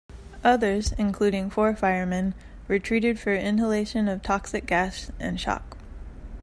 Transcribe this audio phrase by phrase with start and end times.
[0.43, 2.33] Others, including four firemen,
[2.67, 5.77] were treated for inhalation of toxic gas and shock.